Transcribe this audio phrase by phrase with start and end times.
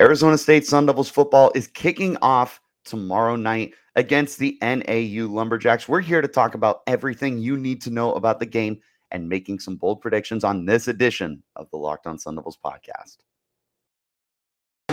[0.00, 5.86] Arizona State Sun Devils football is kicking off tomorrow night against the NAU Lumberjacks.
[5.86, 9.58] We're here to talk about everything you need to know about the game and making
[9.58, 13.18] some bold predictions on this edition of the Locked On Sun Devils podcast.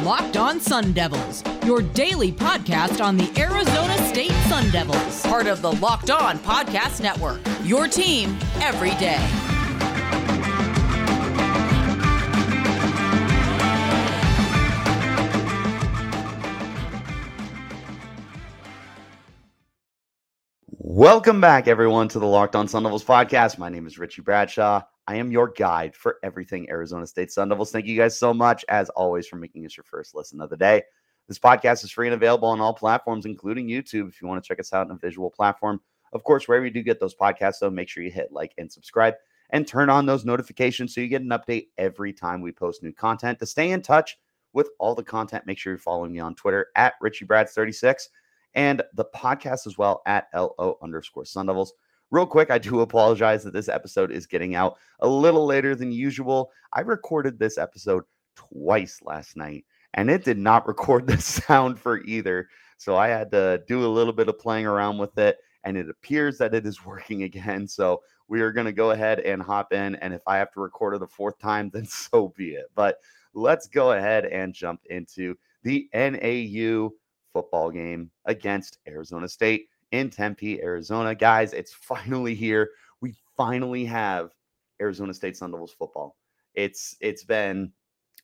[0.04, 5.62] Locked On Sun Devils, your daily podcast on the Arizona State Sun Devils, part of
[5.62, 7.39] the Locked On Podcast Network.
[7.64, 9.57] Your team every day.
[20.97, 23.60] Welcome back, everyone, to the Locked On Sun Devils podcast.
[23.60, 24.82] My name is Richie Bradshaw.
[25.06, 27.71] I am your guide for everything Arizona State Sun Devils.
[27.71, 30.57] Thank you guys so much, as always, for making us your first listen of the
[30.57, 30.82] day.
[31.28, 34.47] This podcast is free and available on all platforms, including YouTube, if you want to
[34.47, 35.80] check us out on a visual platform.
[36.14, 38.72] Of course, wherever you do get those podcasts, though, make sure you hit like and
[38.72, 39.14] subscribe
[39.52, 42.92] and turn on those notifications so you get an update every time we post new
[42.92, 43.38] content.
[43.38, 44.17] To stay in touch
[44.52, 48.08] with all the content, make sure you're following me on Twitter at RichieBrads36
[48.58, 51.73] and the podcast as well at LO underscore Sun Devils.
[52.09, 55.91] Real quick, I do apologize that this episode is getting out a little later than
[55.91, 56.52] usual.
[56.73, 58.03] I recorded this episode
[58.35, 59.63] twice last night
[59.94, 62.50] and it did not record the sound for either.
[62.78, 65.89] So I had to do a little bit of playing around with it and it
[65.89, 67.67] appears that it is working again.
[67.67, 69.95] So we are going to go ahead and hop in.
[69.95, 72.72] And if I have to record it a fourth time, then so be it.
[72.73, 72.97] But
[73.35, 76.89] let's go ahead and jump into the NAU
[77.38, 81.14] football game against Arizona State in Tempe, Arizona.
[81.14, 82.72] Guys, it's finally here.
[83.00, 84.32] We finally have
[84.82, 86.16] Arizona State Sun Devils football.
[86.56, 87.72] It's it's been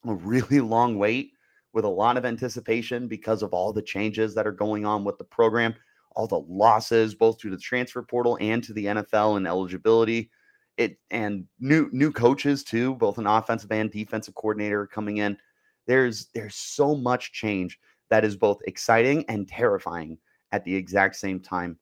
[0.06, 1.32] a really long wait
[1.74, 5.18] with a lot of anticipation because of all the changes that are going on with
[5.20, 5.76] the program,
[6.16, 10.32] all the losses both to the transfer portal and to the NFL and eligibility.
[10.78, 15.38] It and new new coaches too, both an offensive and defensive coordinator coming in.
[15.86, 17.78] There's there's so much change
[18.10, 20.18] that is both exciting and terrifying
[20.52, 21.78] at the exact same time.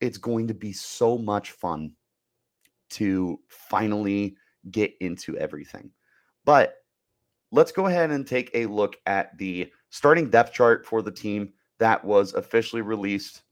[0.00, 1.92] It's going to be so much fun
[2.90, 4.36] to finally
[4.70, 5.90] get into everything.
[6.44, 6.74] But
[7.52, 11.52] let's go ahead and take a look at the starting depth chart for the team
[11.78, 13.42] that was officially released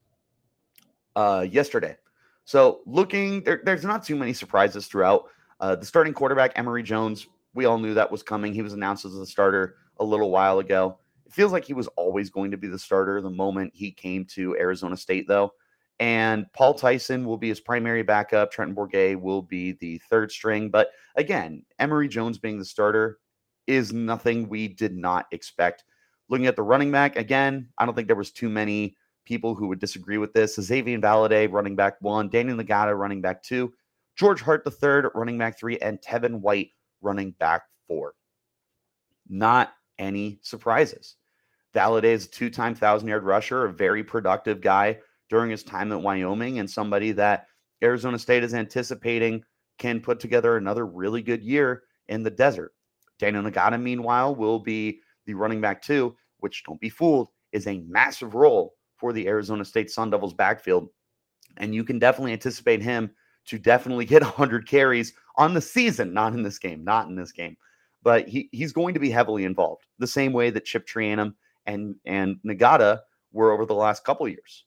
[1.16, 1.96] uh, yesterday.
[2.44, 5.26] So, looking, there, there's not too many surprises throughout.
[5.60, 8.54] Uh, the starting quarterback, Emory Jones, we all knew that was coming.
[8.54, 10.98] He was announced as a starter a little while ago.
[11.28, 14.24] It feels like he was always going to be the starter the moment he came
[14.26, 15.52] to Arizona State, though.
[16.00, 18.50] And Paul Tyson will be his primary backup.
[18.50, 20.70] Trenton Bourguet will be the third string.
[20.70, 23.18] But again, Emory Jones being the starter
[23.66, 25.84] is nothing we did not expect.
[26.30, 28.96] Looking at the running back, again, I don't think there was too many
[29.26, 30.54] people who would disagree with this.
[30.54, 33.74] Xavier Valladay, running back one, Daniel Ngata, running back two,
[34.16, 36.70] George Hart the third, running back three, and Tevin White,
[37.02, 38.14] running back four.
[39.28, 41.16] Not any surprises.
[41.78, 44.98] Valladay is a two time thousand yard rusher, a very productive guy
[45.30, 47.46] during his time at Wyoming, and somebody that
[47.84, 49.44] Arizona State is anticipating
[49.78, 52.72] can put together another really good year in the desert.
[53.20, 57.84] Daniel Ngata, meanwhile, will be the running back two, which don't be fooled, is a
[57.86, 60.88] massive role for the Arizona State Sun Devils backfield.
[61.58, 63.10] And you can definitely anticipate him
[63.46, 67.30] to definitely get 100 carries on the season, not in this game, not in this
[67.30, 67.56] game.
[68.02, 71.34] But he, he's going to be heavily involved, the same way that Chip Trayanum
[71.68, 73.00] and and Ngata
[73.32, 74.64] were over the last couple years.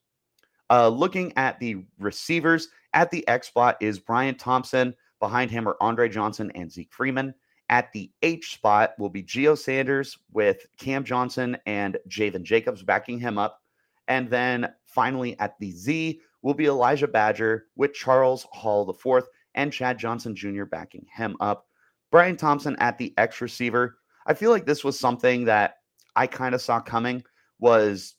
[0.69, 4.93] Uh, looking at the receivers at the X spot is Brian Thompson.
[5.19, 7.33] Behind him are Andre Johnson and Zeke Freeman.
[7.69, 13.19] At the H spot will be Geo Sanders with Cam Johnson and Javen Jacobs backing
[13.19, 13.61] him up.
[14.07, 19.25] And then finally at the Z will be Elijah Badger with Charles Hall IV
[19.55, 20.65] and Chad Johnson Jr.
[20.65, 21.67] backing him up.
[22.11, 23.97] Brian Thompson at the X receiver.
[24.25, 25.75] I feel like this was something that
[26.15, 27.23] I kind of saw coming
[27.59, 28.15] was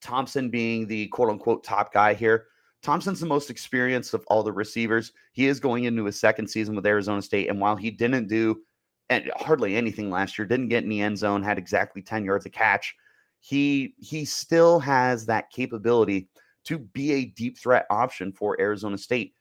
[0.00, 2.46] Thompson being the quote unquote top guy here.
[2.82, 5.12] Thompson's the most experienced of all the receivers.
[5.32, 7.50] He is going into his second season with Arizona State.
[7.50, 8.62] And while he didn't do
[9.10, 12.46] and hardly anything last year, didn't get in the end zone, had exactly 10 yards
[12.46, 12.94] a catch,
[13.40, 16.28] he he still has that capability
[16.64, 19.34] to be a deep threat option for Arizona State.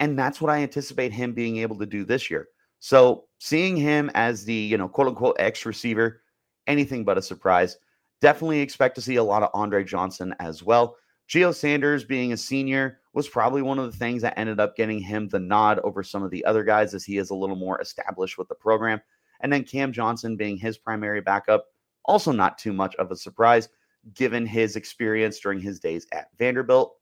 [0.00, 2.48] And that's what I anticipate him being able to do this year.
[2.78, 6.22] So seeing him as the, you know, quote unquote X receiver,
[6.66, 7.78] anything but a surprise.
[8.20, 10.96] Definitely expect to see a lot of Andre Johnson as well.
[11.28, 15.00] Geo Sanders being a senior was probably one of the things that ended up getting
[15.00, 17.80] him the nod over some of the other guys as he is a little more
[17.80, 19.00] established with the program.
[19.40, 21.66] And then Cam Johnson being his primary backup,
[22.04, 23.68] also not too much of a surprise
[24.14, 26.96] given his experience during his days at Vanderbilt.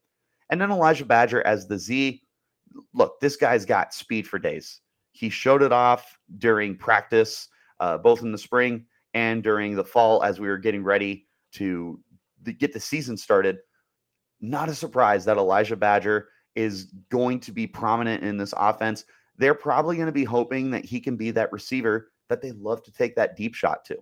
[0.49, 2.21] And then Elijah Badger as the Z.
[2.93, 4.81] Look, this guy's got speed for days.
[5.11, 7.47] He showed it off during practice,
[7.79, 8.85] uh, both in the spring
[9.15, 11.99] and during the fall as we were getting ready to
[12.59, 13.57] get the season started.
[14.41, 19.05] Not a surprise that Elijah Badger is going to be prominent in this offense.
[19.37, 22.83] They're probably going to be hoping that he can be that receiver that they love
[22.83, 23.97] to take that deep shot to.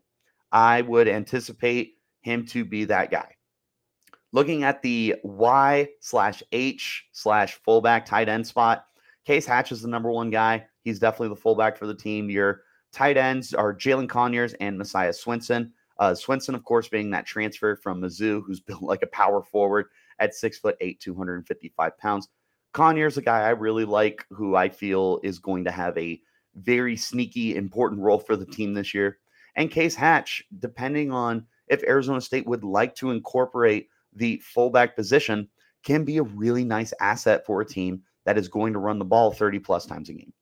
[0.52, 3.36] I would anticipate him to be that guy.
[4.32, 8.86] Looking at the Y slash H slash fullback tight end spot,
[9.26, 10.66] Case Hatch is the number one guy.
[10.84, 12.30] He's definitely the fullback for the team.
[12.30, 12.62] Your
[12.94, 15.72] tight ends are Jalin Conyers and Messiah Swinson.
[16.00, 19.88] Uh, Swinson, of course, being that transfer from Mizzou, who's built like a power forward
[20.20, 22.30] at six foot eight, 255 pounds.
[22.72, 26.20] Conyers, a guy I really like, who I feel is going to have a
[26.56, 29.20] very sneaky, important role for the team this year.
[29.56, 35.50] And Case Hatch, depending on if Arizona State would like to incorporate the fullback position,
[35.84, 39.06] can be a really nice asset for a team that is going to run the
[39.06, 40.34] ball 30 plus times a game.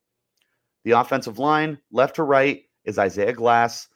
[0.83, 3.88] The offensive line, left to right, is Isaiah Glass,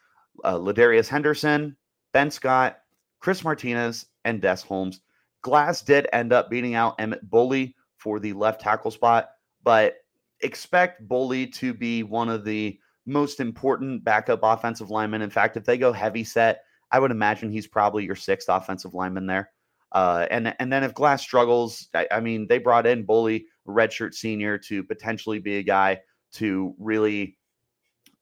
[0.43, 1.75] uh, Ladarius Henderson,
[2.13, 2.77] Ben Scott,
[3.19, 5.01] Chris Martinez, and Des Holmes.
[5.41, 9.29] Glass did end up beating out Emmett Boley for the left tackle spot,
[9.63, 9.95] but
[10.41, 15.21] expect Boley to be one of the most important backup offensive linemen.
[15.21, 18.93] In fact, if they go heavy set, I would imagine he's probably your sixth offensive
[18.93, 19.51] lineman there.
[19.91, 24.13] Uh, and and then if Glass struggles, I, I mean, they brought in Boley, redshirt
[24.13, 25.99] senior, to potentially be a guy
[26.35, 27.37] to really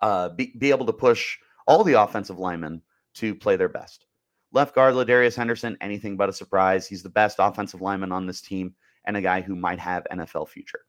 [0.01, 1.37] uh, be, be able to push
[1.67, 2.81] all the offensive linemen
[3.15, 4.05] to play their best.
[4.51, 6.87] Left guard, Ladarius Henderson, anything but a surprise.
[6.87, 8.75] He's the best offensive lineman on this team
[9.05, 10.81] and a guy who might have NFL future.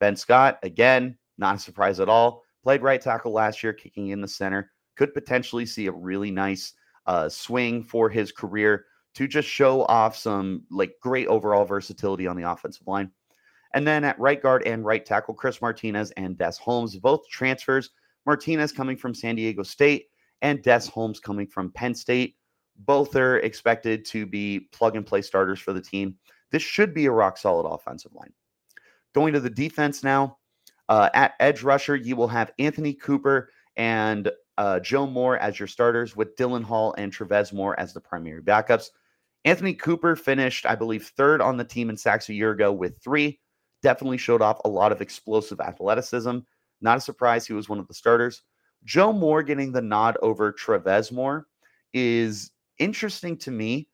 [0.00, 2.42] Ben Scott, again, not a surprise at all.
[2.62, 4.72] Played right tackle last year, kicking in the center.
[4.96, 6.72] Could potentially see a really nice
[7.06, 12.36] uh, swing for his career to just show off some like great overall versatility on
[12.36, 13.10] the offensive line.
[13.74, 17.90] And then at right guard and right tackle, Chris Martinez and Des Holmes, both transfers.
[18.24, 20.06] Martinez coming from San Diego State
[20.42, 22.36] and Des Holmes coming from Penn State.
[22.76, 26.16] Both are expected to be plug and play starters for the team.
[26.50, 28.32] This should be a rock solid offensive line.
[29.12, 30.38] Going to the defense now,
[30.88, 35.68] uh, at edge rusher, you will have Anthony Cooper and uh, Joe Moore as your
[35.68, 38.90] starters, with Dylan Hall and Travez Moore as the primary backups.
[39.44, 43.02] Anthony Cooper finished, I believe, third on the team in sacks a year ago with
[43.02, 43.40] three.
[43.84, 46.38] Definitely showed off a lot of explosive athleticism.
[46.80, 48.40] Not a surprise he was one of the starters.
[48.86, 51.48] Joe Moore getting the nod over Travez Moore
[51.92, 53.90] is interesting to me.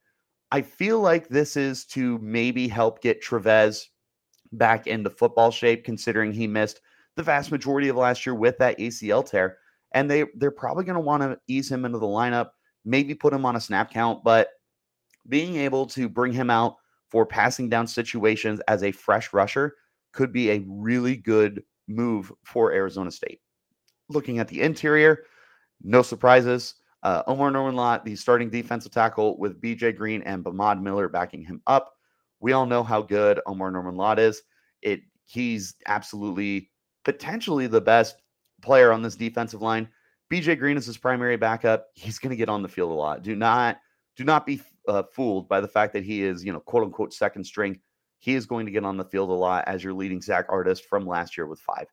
[0.53, 3.91] I feel like this is to maybe help get Travez
[4.53, 6.83] back into football shape, considering he missed
[7.17, 9.59] the vast majority of last year with that ACL tear.
[9.91, 12.51] And they they're probably going to want to ease him into the lineup,
[12.85, 14.51] maybe put him on a snap count, but
[15.29, 16.77] being able to bring him out
[17.09, 19.75] for passing down situations as a fresh rusher
[20.13, 23.41] could be a really good move for Arizona State.
[24.09, 25.25] Looking at the interior,
[25.83, 26.75] no surprises.
[27.03, 31.63] Uh, Omarr Norman-Lott, the starting defensive tackle with BJ Green and Bamad Miller backing him
[31.67, 31.95] up.
[32.41, 34.43] We all know how good Omarr Norman-Lott is.
[34.83, 36.71] It he's absolutely
[37.05, 38.17] potentially the best
[38.63, 39.89] player on this defensive line.
[40.31, 41.87] BJ Green is his primary backup.
[41.95, 43.23] He's going to get on the field a lot.
[43.23, 43.79] Do not
[44.17, 47.15] do not be uh, fooled by the fact that he is, you know, quote unquote
[47.15, 47.81] second string.
[48.21, 50.85] He is going to get on the field a lot as your leading sack artist
[50.85, 51.87] from last year with five.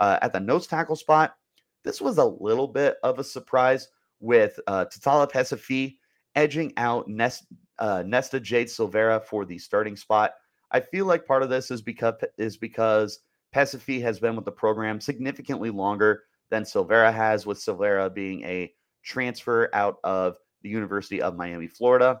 [0.00, 1.36] Uh, at the nose tackle spot,
[1.84, 3.88] this was a little bit of a surprise
[4.20, 5.98] with uh, Tatala Pesafi
[6.34, 7.44] edging out Nest,
[7.78, 10.32] uh, Nesta Jade Silvera for the starting spot.
[10.70, 13.20] I feel like part of this is because is because
[13.54, 18.72] Pesafi has been with the program significantly longer than Silvera has, with Silvera being a
[19.02, 22.20] transfer out of the University of Miami, Florida.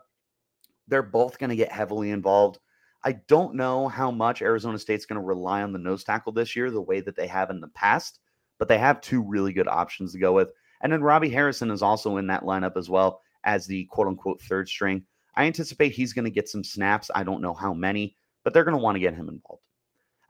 [0.86, 2.58] They're both going to get heavily involved.
[3.04, 6.56] I don't know how much Arizona State's going to rely on the nose tackle this
[6.56, 8.20] year, the way that they have in the past,
[8.58, 10.52] but they have two really good options to go with.
[10.80, 14.40] And then Robbie Harrison is also in that lineup as well as the quote unquote
[14.40, 15.04] third string.
[15.36, 17.10] I anticipate he's going to get some snaps.
[17.14, 19.62] I don't know how many, but they're going to want to get him involved.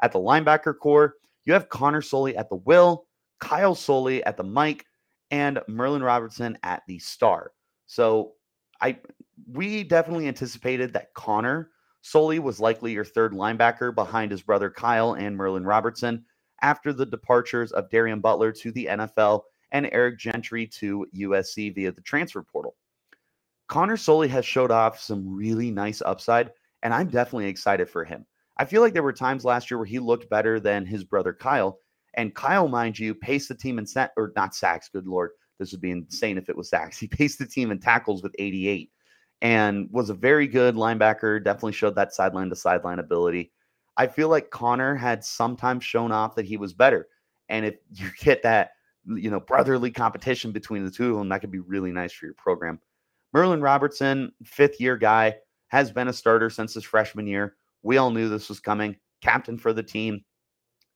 [0.03, 1.15] At the linebacker core,
[1.45, 3.07] you have Connor Soelle at the will,
[3.39, 4.87] Kyle Soelle at the mic,
[5.31, 7.53] and Merlin Robertson at the star.
[7.87, 8.33] So
[8.81, 8.99] I
[9.53, 11.71] we definitely anticipated that Connor
[12.05, 16.23] Soelle was likely your third linebacker behind his brother Kyle and Merlin Robertson
[16.61, 19.43] after the departures of Darien Butler to the NFL
[19.73, 22.77] and Eric Gentry to USC via the transfer portal.
[23.69, 28.27] Connor Soelle has showed off some really nice upside, and I'm definitely excited for him.
[28.59, 31.33] I feel like there were times last year where he looked better than his brother
[31.33, 31.79] Kyle.
[32.17, 35.31] And Kyle, mind you, paced the team in set or not sacks, good lord.
[35.59, 36.99] This would be insane if it was sacks.
[37.01, 38.91] He paced the team in tackles with 88
[39.43, 41.43] and was a very good linebacker.
[41.43, 43.53] Definitely showed that sideline to sideline ability.
[43.97, 47.09] I feel like Connor had sometimes shown off that he was better.
[47.49, 48.71] And if you get that
[49.07, 51.29] you know, brotherly competition between the two of them.
[51.29, 52.81] That could be really nice for your program.
[53.33, 55.37] Merlin Robertson, fifth year guy,
[55.69, 57.57] has been a starter since his freshman year.
[57.83, 58.97] We all knew this was coming.
[59.21, 60.25] Captain for the team.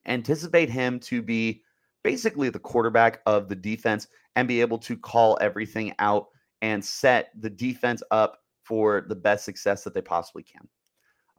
[0.07, 1.62] Anticipate him to be
[2.04, 6.28] basically the quarterback of the defense and be able to call everything out
[6.62, 10.69] and set the defense up for the best success that they possibly can.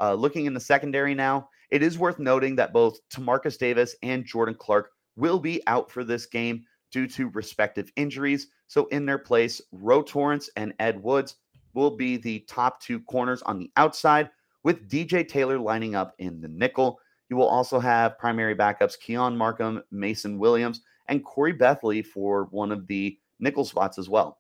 [0.02, 4.26] Uh, looking in the secondary now, it is worth noting that both Timarcus Davis and
[4.26, 8.48] Jordan Clark will be out for this game due to respective injuries.
[8.68, 11.36] So, in their place, Ro Torrence and Ed Woods
[11.74, 14.30] will be the top two corners on the outside,
[14.64, 17.00] with DJ Taylor lining up in the nickel.
[17.30, 22.72] You will also have primary backups Keon Markham, Mason Williams, and Khoury Bethley for one
[22.72, 24.39] of the nickel spots as well.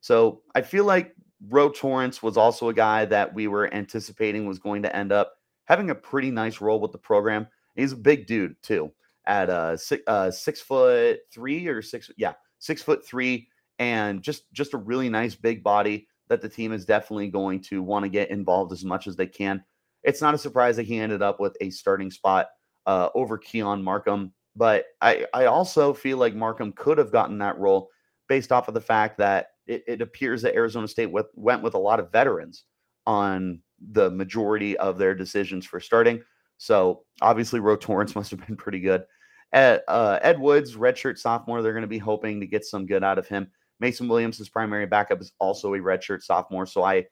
[0.00, 1.14] So I feel like
[1.48, 5.34] Ro Torrence was also a guy that we were anticipating was going to end up
[5.66, 7.46] having a pretty nice role with the program.
[7.76, 8.90] He's a big dude too,
[9.26, 14.52] at uh six, uh, six foot three or six, yeah, six foot three, and just
[14.52, 18.08] just a really nice big body that the team is definitely going to want to
[18.08, 19.62] get involved as much as they can.
[20.02, 22.48] It's not a surprise that he ended up with a starting spot
[22.86, 27.58] uh, over Keon Markham, but I I also feel like Markham could have gotten that
[27.58, 27.90] role
[28.28, 31.78] based off of the fact that it, it appears that Arizona State went with a
[31.78, 32.64] lot of veterans
[33.06, 33.60] on
[33.92, 36.22] the majority of their decisions for starting.
[36.56, 39.04] So obviously, Ro Torrence must have been pretty good.
[39.52, 43.04] Ed, uh, Ed Woods, redshirt sophomore, they're going to be hoping to get some good
[43.04, 43.50] out of him.
[43.80, 46.66] Mason Williams, his primary backup, is also a redshirt sophomore.
[46.66, 47.06] So I,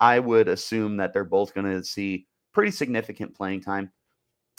[0.00, 3.90] I would assume that they're both going to see pretty significant playing time.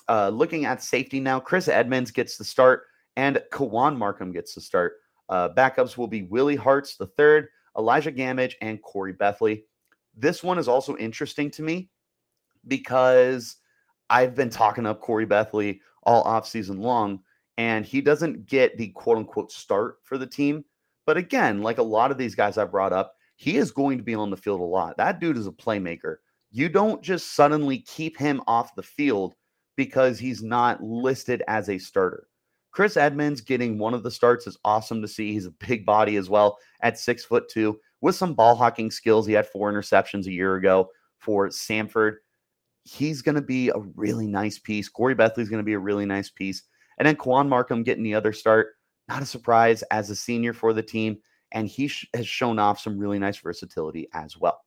[0.09, 2.83] Uh, looking at safety now, Chris Edmonds gets the start
[3.15, 4.95] and Kawan Markham gets the start.
[5.29, 9.63] Uh, backups will be Willie Hartz the third, Elijah Gamage, and Khoury Bethley.
[10.15, 11.89] This one is also interesting to me
[12.67, 13.57] because
[14.09, 17.19] I've been talking up Khoury Bethley all offseason long,
[17.57, 20.63] and he doesn't get the quote unquote start for the team.
[21.05, 24.03] But again, like a lot of these guys I brought up, he is going to
[24.03, 24.97] be on the field a lot.
[24.97, 26.17] That dude is a playmaker.
[26.51, 29.33] You don't just suddenly keep him off the field
[29.75, 32.27] because he's not listed as a starter.
[32.73, 35.31] Chris Edmonds getting one of the starts is awesome to see.
[35.31, 39.27] He's a big body as well at six foot two with some ball hawking skills.
[39.27, 40.89] He had four interceptions a year ago
[41.19, 42.15] for Samford.
[42.83, 44.89] He's going to be a really nice piece.
[44.89, 46.63] Khoury Bethley's going to be a really nice piece.
[46.97, 48.75] And then Kwan Markham getting the other start.
[49.07, 51.17] Not a surprise as a senior for the team.
[51.51, 54.61] And he sh- has shown off some really nice versatility as well.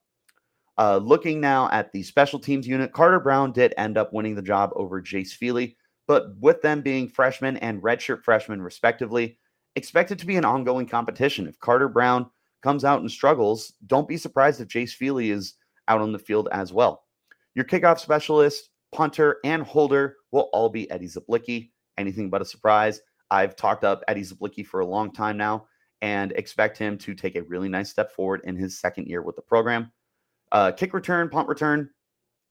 [0.79, 4.43] Uh, looking now at the special teams unit, Carter Brown did end up winning the
[4.43, 5.77] job over Jace Feely.
[6.07, 9.39] But with them being freshmen and redshirt freshmen, respectively,
[9.75, 11.47] expect it to be an ongoing competition.
[11.47, 12.31] If Carter Brown
[12.63, 15.55] comes out and struggles, don't be surprised if Jace Feely is
[15.89, 17.05] out on the field as well.
[17.55, 21.71] Your kickoff specialist, punter, and holder will all be Eddie Czaplicki.
[21.99, 23.01] Anything but a surprise.
[23.31, 25.67] I've talked up Eddie Czaplicki for a long time now
[26.03, 29.37] and expect him to take a really nice step forward in his second year with
[29.37, 29.91] the program.
[30.53, 31.91] Uh, kick return, punt return,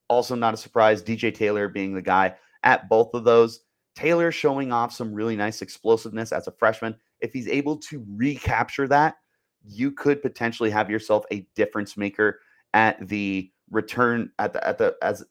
[0.10, 1.02] also not a surprise.
[1.02, 2.36] DJ Taylor being the guy
[2.66, 3.62] at both of those.
[3.96, 6.96] Taylor showing off some really nice explosiveness as a freshman.
[7.22, 9.16] If he's able to recapture that,
[9.64, 12.42] you could potentially have yourself a difference maker
[12.74, 15.24] at the return at the at the as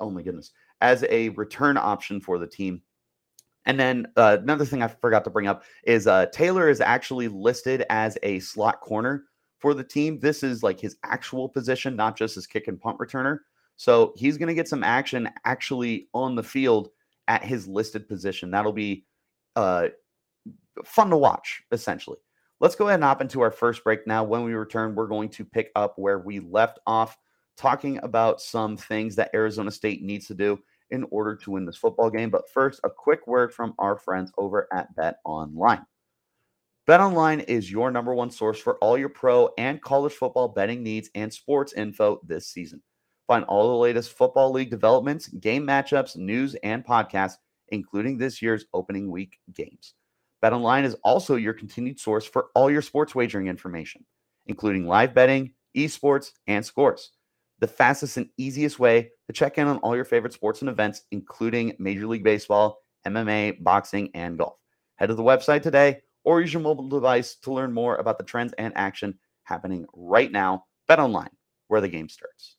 [0.00, 0.50] oh my goodness
[0.80, 2.82] as a return option for the team.
[3.66, 7.28] And then uh, another thing I forgot to bring up is uh, Taylor is actually
[7.28, 9.24] listed as a slot corner
[9.58, 10.20] for the team.
[10.20, 13.40] This is like his actual position, not just his kick and punt returner.
[13.76, 16.88] So he's going to get some action actually on the field
[17.28, 18.50] at his listed position.
[18.50, 19.04] That'll be
[19.54, 19.88] uh,
[20.84, 22.18] fun to watch, essentially.
[22.58, 24.24] Let's go ahead and hop into our first break now.
[24.24, 27.18] When we return, we're going to pick up where we left off,
[27.56, 30.58] talking about some things that Arizona State needs to do
[30.90, 32.30] in order to win this football game.
[32.30, 35.84] But first, a quick word from our friends over at Bet Online.
[36.86, 40.82] Bet Online is your number one source for all your pro and college football betting
[40.82, 42.80] needs and sports info this season.
[43.26, 47.36] Find all the latest Football League developments, game matchups, news, and podcasts,
[47.68, 49.94] including this year's opening week games.
[50.42, 54.04] BetOnline is also your continued source for all your sports wagering information,
[54.46, 57.10] including live betting, esports, and scores.
[57.58, 61.02] The fastest and easiest way to check in on all your favorite sports and events,
[61.10, 64.56] including Major League Baseball, MMA, boxing, and golf.
[64.96, 68.24] Head to the website today or use your mobile device to learn more about the
[68.24, 70.64] trends and action happening right now.
[70.88, 71.30] BetOnline,
[71.68, 72.55] where the game starts.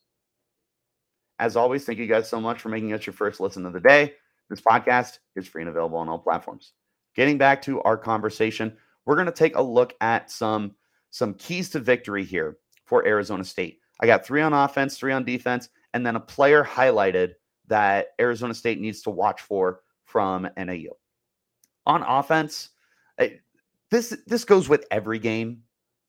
[1.38, 3.80] As always, thank you guys so much for making us your first listen of the
[3.80, 4.14] day.
[4.50, 6.72] This podcast is free and available on all platforms.
[7.14, 10.74] Getting back to our conversation, we're going to take a look at some
[11.10, 13.80] some keys to victory here for Arizona State.
[14.00, 17.34] I got three on offense, three on defense, and then a player highlighted
[17.66, 20.96] that Arizona State needs to watch for from NAU.
[21.86, 22.70] On offense,
[23.90, 25.62] this this goes with every game.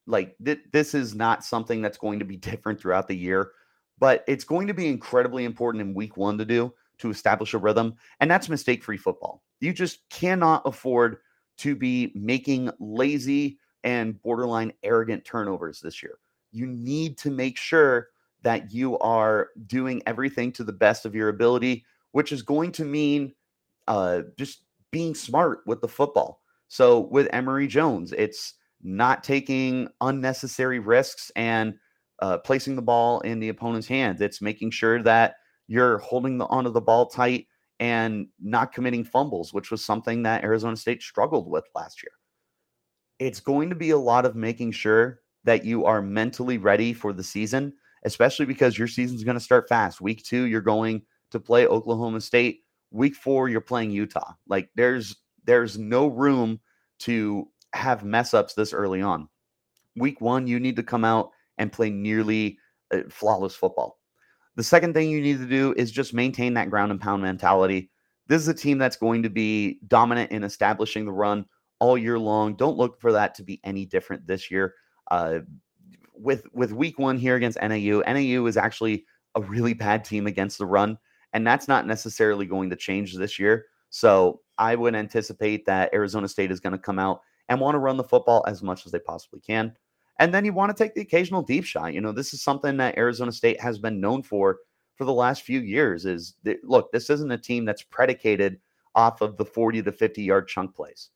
[0.08, 3.52] Like th- this is not something that's going to be different throughout the year,
[4.00, 7.58] but it's going to be incredibly important in week 1 to do to establish a
[7.58, 9.44] rhythm, and that's mistake-free football.
[9.60, 11.18] You just cannot afford
[11.58, 16.20] to be making lazy and borderline arrogant turnovers this year.
[16.52, 18.10] You need to make sure
[18.42, 22.86] that you are doing everything to the best of your ability, which is going to
[22.86, 23.34] mean
[23.88, 26.42] uh, just being smart with the football.
[26.68, 31.76] So with Emory Jones, it's not taking unnecessary risks and
[32.22, 34.22] uh, placing the ball in the opponent's hands.
[34.22, 35.36] It's making sure that
[35.68, 37.48] you're holding the onto the ball tight
[37.80, 42.12] and not committing fumbles, which was something that Arizona State struggled with last year.
[43.20, 47.14] It's going to be a lot of making sure that you are mentally ready for
[47.14, 47.74] the season,
[48.04, 50.02] especially because your season's going to start fast.
[50.02, 52.62] Week two, you're going to play Oklahoma State.
[52.92, 54.34] Week four, you're playing Utah.
[54.48, 56.60] Like there's there's no room
[57.00, 59.30] to have mess ups this early on.
[59.96, 62.58] Week one, you need to come out and play nearly
[62.92, 64.00] uh, flawless football.
[64.56, 67.92] The second thing you need to do is just maintain that ground and pound mentality.
[68.28, 71.46] This is a team that's going to be dominant in establishing the run
[71.80, 72.56] all year long.
[72.56, 74.74] Don't look for that to be any different this year.
[75.12, 75.40] Uh,
[76.14, 80.58] with with week one here against NAU, NAU is actually a really bad team against
[80.58, 80.98] the run,
[81.34, 83.68] and that's not necessarily going to change this year.
[83.90, 87.80] So I would anticipate that Arizona State is going to come out and want to
[87.80, 89.74] run the football as much as they possibly can.
[90.20, 91.94] And then you want to take the occasional deep shot.
[91.94, 94.58] You know, this is something that Arizona State has been known for
[94.96, 98.60] for the last few years is that, look, this isn't a team that's predicated
[98.96, 101.10] off of the 40 to 50 yard chunk plays.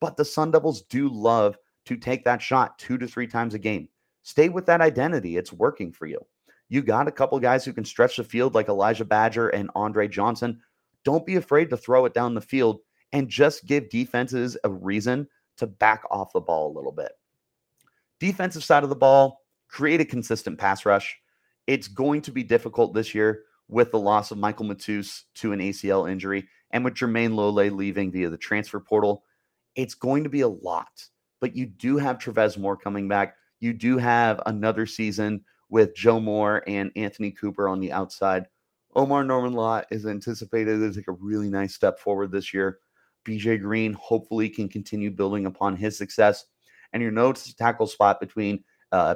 [0.00, 3.58] But the Sun Devils do love to take that shot two to three times a
[3.60, 3.88] game.
[4.24, 5.36] Stay with that identity.
[5.36, 6.20] It's working for you.
[6.68, 10.08] You got a couple guys who can stretch the field like Elijah Badger and Andre
[10.08, 10.60] Johnson.
[11.04, 12.80] Don't be afraid to throw it down the field
[13.12, 17.12] and just give defenses a reason to back off the ball a little bit
[18.20, 21.16] defensive side of the ball, create a consistent pass rush.
[21.66, 25.60] It's going to be difficult this year with the loss of Michael Matus to an
[25.60, 29.24] ACL injury and with Jermayne Lole leaving via the transfer portal.
[29.76, 31.06] It's going to be a lot,
[31.40, 33.36] but you do have Travez Moore coming back.
[33.60, 38.46] You do have another season with Joe Moore and Anthony Cooper on the outside.
[38.96, 42.78] Omarr Norman-Lott is anticipated to take a really nice step forward this year.
[43.26, 46.46] BJ Green hopefully can continue building upon his success
[46.92, 49.14] and your notes tackle spot between uh,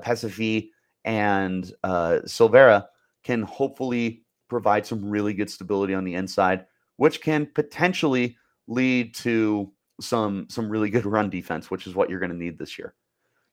[1.04, 2.86] and uh, Silvera
[3.24, 8.36] can hopefully provide some really good stability on the inside, which can potentially
[8.68, 12.58] lead to some some really good run defense, which is what you're going to need
[12.58, 12.94] this year.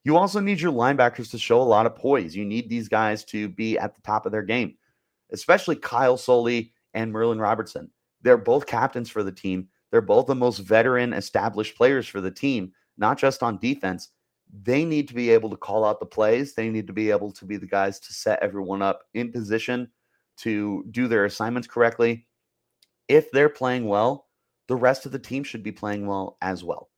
[0.03, 2.35] You also need your linebackers to show a lot of poise.
[2.35, 4.75] You need these guys to be at the top of their game,
[5.31, 7.89] especially Kyle Soelle and Merlin Robertson.
[8.21, 9.67] They're both captains for the team.
[9.91, 14.09] They're both the most veteran, established players for the team not just on defense.
[14.63, 16.53] They need to be able to call out the plays.
[16.53, 19.89] They need to be able to be the guys to set everyone up in position
[20.37, 22.27] to do their assignments correctly.
[23.07, 24.27] If they're playing well,
[24.67, 26.89] the rest of the team should be playing well as well.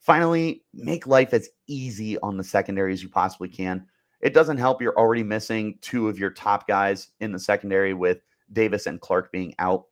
[0.00, 3.86] Finally, make life as easy on the secondary as you possibly can.
[4.20, 8.18] It doesn't help you're already missing two of your top guys in the secondary with
[8.52, 9.84] Davis and Clark being out.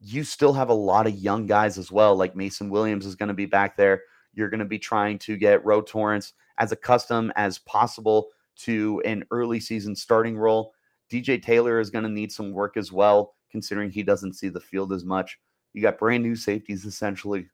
[0.00, 3.28] You still have a lot of young guys as well, like Mason Williams is going
[3.28, 4.02] to be back there.
[4.32, 9.24] You're going to be trying to get Ro Torrence as accustomed as possible to an
[9.30, 10.72] early season starting role.
[11.10, 14.60] DJ Taylor is going to need some work as well, considering he doesn't see the
[14.60, 15.38] field as much.
[15.72, 17.48] You got brand new safeties essentially.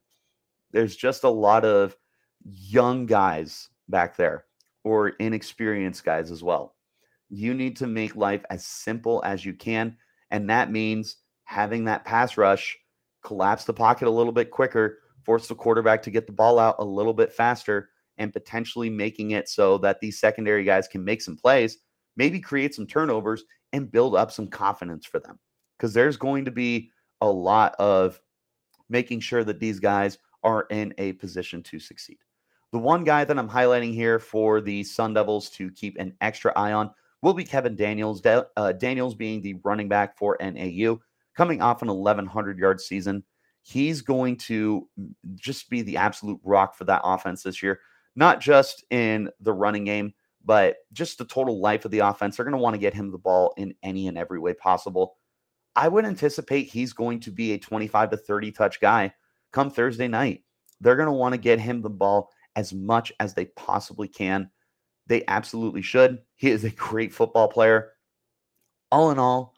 [0.71, 1.95] There's just a lot of
[2.43, 4.45] young guys back there
[4.83, 6.75] or inexperienced guys as well.
[7.29, 9.97] You need to make life as simple as you can.
[10.31, 12.77] And that means having that pass rush
[13.23, 16.77] collapse the pocket a little bit quicker force the quarterback to get the ball out
[16.79, 21.21] a little bit faster and potentially making it so that these secondary guys can make
[21.21, 21.79] some plays,
[22.15, 25.37] maybe create some turnovers and build up some confidence for them.
[25.77, 28.21] Because there's going to be a lot of
[28.89, 32.19] making sure that these guys are in a position to succeed.
[32.71, 36.53] The one guy that I'm highlighting here for the Sun Devils to keep an extra
[36.55, 36.89] eye on
[37.21, 38.21] will be Kevin Daniels.
[38.25, 40.99] Uh, Daniels being the running back for NAU,
[41.35, 43.25] coming off an 1,100 yard season
[43.67, 44.87] he's going to
[45.35, 47.81] just be the absolute rock for that offense this year,
[48.15, 50.13] not just in the running game,
[50.45, 52.37] but just the total life of the offense.
[52.37, 55.17] They're going to want to get him the ball in any and every way possible.
[55.75, 59.13] I would anticipate he's going to be a 25 to 30 touch guy
[59.51, 60.45] come Thursday night.
[60.79, 64.49] They're going to want to get him the ball as much as they possibly can.
[65.07, 66.19] They absolutely should.
[66.35, 67.91] He is a great football player.
[68.93, 69.55] All in all,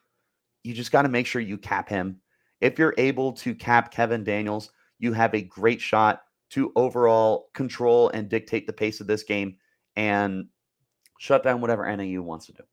[0.64, 2.22] you just got to make sure you cap him
[2.62, 8.10] if you're able to cap Kevin Daniels, you have a great shot to overall control
[8.10, 9.56] and dictate the pace of this game
[9.96, 10.48] and
[11.20, 12.64] shut down whatever NAU wants to do.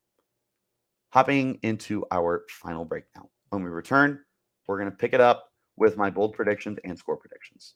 [1.09, 3.27] Hopping into our final breakdown.
[3.49, 4.19] When we return,
[4.67, 7.75] we're going to pick it up with my bold predictions and score predictions.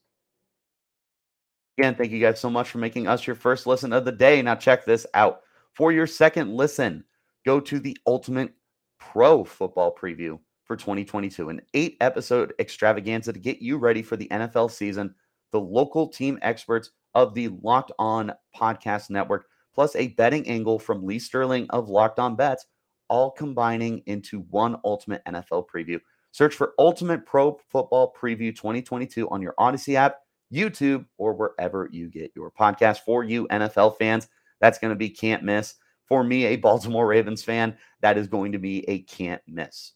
[1.78, 4.41] Again, thank you guys so much for making us your first listen of the day.
[4.41, 5.41] Now, check this out.
[5.74, 7.06] For your second listen,
[7.45, 8.54] go to the Ultimate
[9.00, 10.39] Pro Football Preview
[10.71, 15.13] for 2022, an eight episode extravaganza to get you ready for the NFL season.
[15.51, 21.05] The local team experts of the Locked On Podcast Network, plus a betting angle from
[21.05, 22.67] Lee Sterling of Locked On Bets,
[23.10, 25.99] all combining into one ultimate NFL preview.
[26.31, 30.19] Search for Ultimate Pro Football Preview 2022 on your Odyssey app
[30.53, 32.99] YouTube, or wherever you get your podcast.
[32.99, 34.29] For you NFL fans,
[34.62, 35.75] that's going to be can't miss.
[36.05, 39.95] For me, a Baltimore Ravens fan, that is going to be a can't miss.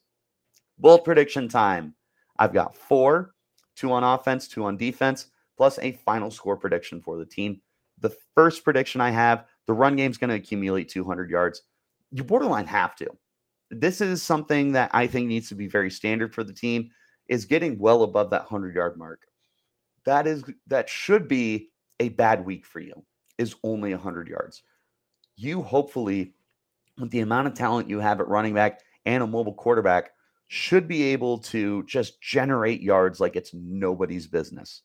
[0.77, 1.95] Bold prediction time.
[2.37, 3.33] I've got four,
[3.75, 7.61] two on offense, two on defense, plus a final score prediction for the team.
[7.99, 11.63] The first prediction I have the run game's going to accumulate 200 yards.
[12.11, 13.07] You borderline have to.
[13.71, 16.91] This is something that I think needs to be very standard for the team
[17.27, 19.21] is getting well above that 100 yard mark
[20.05, 23.03] that is that should be a bad week for you
[23.37, 24.63] is only 100 yards.
[25.35, 26.33] You hopefully
[26.97, 30.11] with the amount of talent you have at running back and a mobile quarterback
[30.47, 34.83] should be able to just generate yards like it's nobody's business.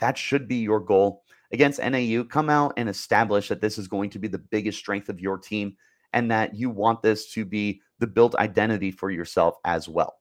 [0.00, 2.24] That should be your goal against NAU.
[2.24, 5.38] Come out and establish that this is going to be the biggest strength of your
[5.38, 5.76] team
[6.12, 10.16] and that you want this to be the built identity for yourself as well.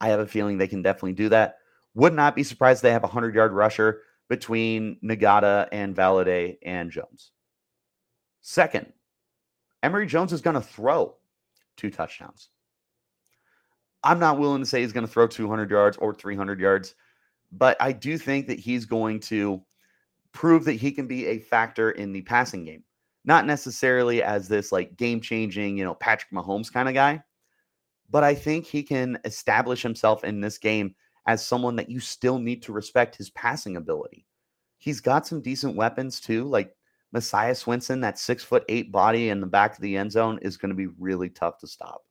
[0.00, 1.58] I have a feeling they can definitely do that.
[1.94, 6.90] Would not be surprised they have a 100 yard rusher between Ngata and Valladay and
[6.90, 7.32] Jones.
[8.40, 8.92] Second,
[9.82, 11.16] Emory Jones is going to throw
[11.76, 12.48] two touchdowns.
[14.04, 16.94] I'm not willing to say he's going to throw 200 yards or 300 yards,
[17.52, 19.62] but I do think that he's going to
[20.32, 22.84] prove that he can be a factor in the passing game.
[23.24, 27.22] Not necessarily as this like game changing, you know, Patrick Mahomes kind of guy,
[28.10, 30.94] but I think he can establish himself in this game
[31.26, 34.26] as someone that you still need to respect his passing ability.
[34.76, 36.76] He's got some decent weapons too, like
[37.12, 40.58] Messiah Swinson, that six foot eight body in the back of the end zone is
[40.58, 42.03] going to be really tough to stop.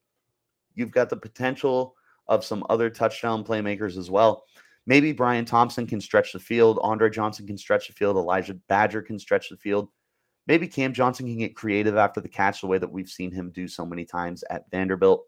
[0.75, 1.95] You've got the potential
[2.27, 4.45] of some other touchdown playmakers as well.
[4.85, 6.79] Maybe Brian Thompson can stretch the field.
[6.81, 8.17] Andre Johnson can stretch the field.
[8.17, 9.89] Elijah Badger can stretch the field.
[10.45, 13.51] Maybe Cam Johnson can get creative after the catch the way that we've seen him
[13.51, 15.25] do so many times at Vanderbilt.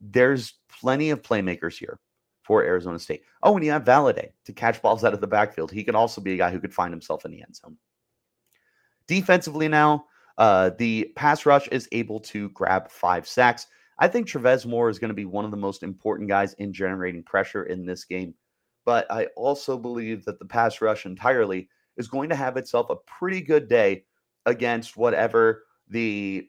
[0.00, 1.98] There's plenty of playmakers here
[2.42, 3.22] for Arizona State.
[3.42, 5.70] Oh, and you have Valladay to catch balls out of the backfield.
[5.70, 7.76] He could also be a guy who could find himself in the end zone.
[9.06, 10.04] Defensively, now,
[10.36, 13.66] uh, the pass rush is able to grab five sacks.
[13.98, 16.72] I think Travez Moore is going to be one of the most important guys in
[16.72, 18.34] generating pressure in this game.
[18.84, 22.96] But I also believe that the pass rush entirely is going to have itself a
[22.96, 24.04] pretty good day
[24.46, 26.48] against whatever the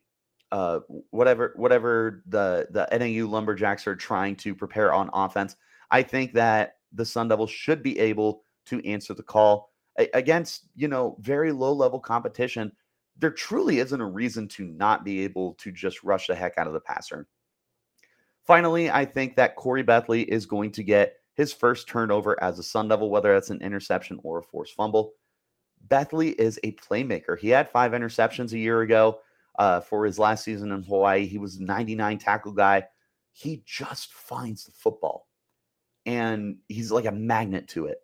[0.52, 0.80] uh,
[1.12, 5.56] whatever whatever the the NAU Lumberjacks are trying to prepare on offense.
[5.92, 9.72] I think that the Sun Devils should be able to answer the call
[10.14, 12.72] against, you know, very low level competition.
[13.18, 16.68] There truly isn't a reason to not be able to just rush the heck out
[16.68, 17.28] of the passer.
[18.50, 22.64] Finally, I think that Khoury Bethley is going to get his first turnover as a
[22.64, 25.14] Sun Devil, whether that's an interception or a forced fumble.
[25.88, 27.38] Bethley is a playmaker.
[27.38, 29.20] He had five interceptions a year ago
[29.60, 31.28] uh, for his last season in Hawaii.
[31.28, 32.88] He was 99 tackle guy.
[33.34, 35.28] He just finds the football
[36.08, 38.00] and he's like a magnet to it.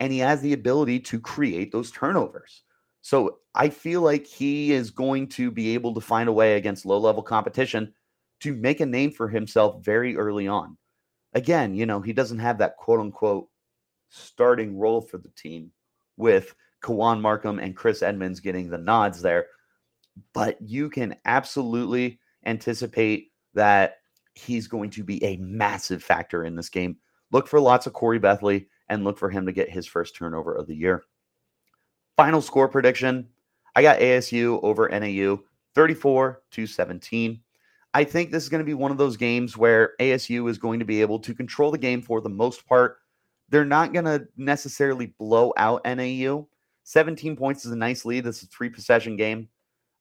[0.00, 2.62] And he has the ability to create those turnovers.
[3.02, 6.86] So I feel like he is going to be able to find a way against
[6.86, 7.92] low level competition
[8.42, 10.76] to make a name for himself very early on.
[11.34, 13.48] Again, you know, he doesn't have that quote unquote
[14.08, 15.70] starting role for the team
[16.16, 19.46] with Kawan Markham and Chris Edmonds getting the nods there.
[20.34, 23.96] But you can absolutely anticipate that
[24.34, 26.96] he's going to be a massive factor in this game
[27.32, 30.54] Look for lots of Khoury Bethley and look for him to get his first turnover
[30.54, 31.02] of the year.
[32.16, 33.28] Final score prediction
[33.74, 35.40] I got ASU over NAU
[35.74, 37.40] 34 to 17.
[37.94, 40.78] I think this is going to be one of those games where ASU is going
[40.78, 42.98] to be able to control the game for the most part.
[43.50, 46.48] They're not going to necessarily blow out NAU.
[46.84, 48.24] 17 points is a nice lead.
[48.24, 49.48] This is a three possession game,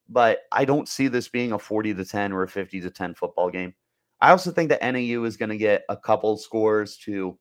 [0.07, 3.13] but I don't see this being a 40 to 10 or a 50 to 10
[3.13, 3.73] football game.
[4.21, 7.37] I also think that NAU is going to get a couple scores to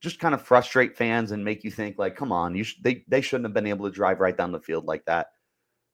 [0.00, 3.04] just kind of frustrate fans and make you think like, come on, you sh- they
[3.06, 5.28] they shouldn't have been able to drive right down the field like that.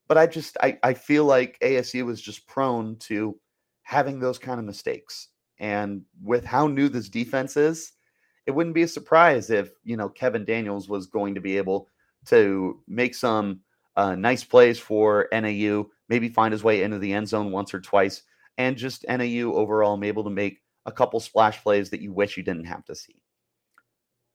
[0.09, 3.39] But I just I, I feel like ASU was just prone to
[3.87, 5.29] having those kind of mistakes.
[5.61, 7.93] And with how new this defense is,
[8.45, 11.89] it wouldn't be a surprise if you know Kevin Daniels was going to be able
[12.27, 13.61] to make some
[13.97, 17.81] uh, nice plays for NAU, maybe find his way into the end zone once or
[17.81, 18.25] twice,
[18.59, 22.43] and just NAU overall able to make a couple splash plays that you wish you
[22.43, 23.23] didn't have to see.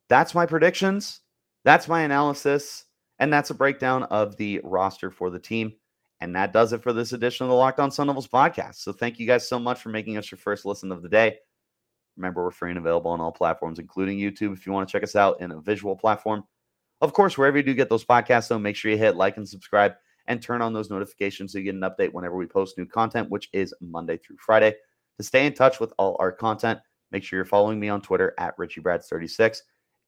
[0.08, 1.20] That's my predictions.
[1.66, 2.86] That's my analysis.
[3.20, 5.74] And that's a breakdown of the roster for the team.
[6.22, 8.76] And that does it for this edition of the Locked On Sun Devils podcast.
[8.76, 11.40] So thank you guys so much for making us your first listen of the day.
[12.16, 15.02] Remember, we're free and available on all platforms, including YouTube, if you want to check
[15.02, 16.44] us out in a visual platform.
[17.02, 19.50] Of course, wherever you do get those podcasts, though, make sure you hit like and
[19.50, 19.94] subscribe
[20.28, 23.32] and turn on those notifications so you get an update whenever we post new content,
[23.32, 24.76] which is Monday through Friday.
[25.18, 26.80] To stay in touch with all our content,
[27.12, 29.58] make sure you're following me on Twitter at RichieBrads36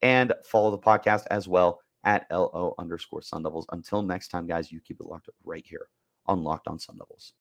[0.04, 3.66] and follow the podcast as well at LO underscore Sun Devils.
[3.72, 5.88] Until next time, guys, you keep it locked up right here
[6.28, 7.32] on Locked on Sun Devils.